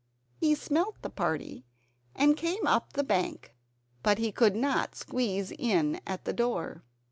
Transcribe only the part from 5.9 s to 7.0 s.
at the door.